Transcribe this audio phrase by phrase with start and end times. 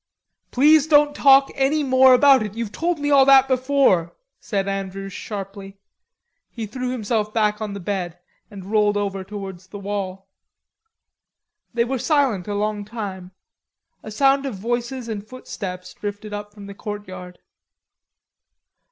[0.49, 2.55] "Please don't talk any more about it.
[2.55, 5.77] You've told me all that before," said Andrews sharply.
[6.49, 8.17] He threw himself back on the bed
[8.49, 10.27] and rolled over towards the wall.
[11.75, 13.29] They were silent a long time.
[14.01, 17.37] A sound of voices and footsteps drifted up from the courtyard.